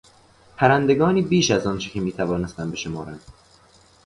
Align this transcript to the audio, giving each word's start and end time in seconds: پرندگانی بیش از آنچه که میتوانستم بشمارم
پرندگانی 0.57 1.21
بیش 1.21 1.51
از 1.51 1.67
آنچه 1.67 1.89
که 1.89 2.01
میتوانستم 2.01 2.71
بشمارم 2.71 3.19